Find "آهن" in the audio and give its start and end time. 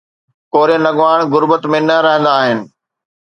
2.41-2.59